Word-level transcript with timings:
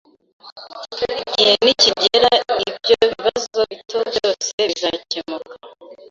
Igihe 1.29 1.53
nikigera, 1.63 2.31
ibyo 2.69 2.95
bibazo 3.11 3.59
bito 3.69 3.99
byose 4.13 4.55
bizakemuka 4.69 5.53